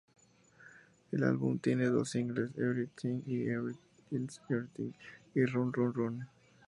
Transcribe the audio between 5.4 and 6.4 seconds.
"Run Run Run".